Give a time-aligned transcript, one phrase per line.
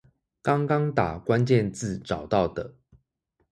[0.41, 2.73] 剛剛打關鍵字找到的